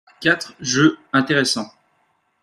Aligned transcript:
quatre 0.19 0.55
jeux 0.59 0.97
intéressants. 1.13 1.69